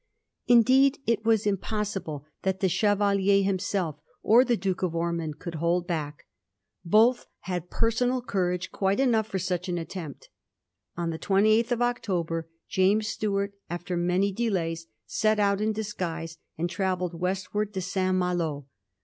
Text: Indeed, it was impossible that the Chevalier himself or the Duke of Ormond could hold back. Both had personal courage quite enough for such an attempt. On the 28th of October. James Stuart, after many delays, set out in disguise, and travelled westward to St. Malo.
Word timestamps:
Indeed, 0.47 0.97
it 1.05 1.25
was 1.25 1.45
impossible 1.45 2.25
that 2.41 2.59
the 2.59 2.67
Chevalier 2.67 3.43
himself 3.43 3.97
or 4.23 4.43
the 4.43 4.57
Duke 4.57 4.81
of 4.81 4.95
Ormond 4.95 5.37
could 5.37 5.53
hold 5.53 5.85
back. 5.85 6.23
Both 6.83 7.27
had 7.41 7.69
personal 7.69 8.19
courage 8.23 8.71
quite 8.71 8.99
enough 8.99 9.27
for 9.27 9.37
such 9.37 9.69
an 9.69 9.77
attempt. 9.77 10.29
On 10.97 11.11
the 11.11 11.19
28th 11.19 11.71
of 11.73 11.81
October. 11.83 12.49
James 12.67 13.09
Stuart, 13.09 13.53
after 13.69 13.95
many 13.95 14.31
delays, 14.31 14.87
set 15.05 15.39
out 15.39 15.61
in 15.61 15.71
disguise, 15.71 16.39
and 16.57 16.67
travelled 16.67 17.13
westward 17.13 17.71
to 17.75 17.81
St. 17.83 18.15
Malo. 18.15 18.65